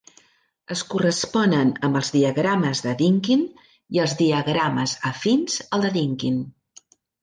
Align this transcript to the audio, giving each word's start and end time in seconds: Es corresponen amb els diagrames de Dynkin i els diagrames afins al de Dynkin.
Es 0.75 0.79
corresponen 0.93 1.69
amb 1.89 1.99
els 2.01 2.09
diagrames 2.17 2.83
de 2.87 2.95
Dynkin 3.03 3.47
i 3.99 4.05
els 4.09 4.19
diagrames 4.25 5.01
afins 5.15 5.63
al 5.75 5.89
de 5.91 5.97
Dynkin. 6.03 6.47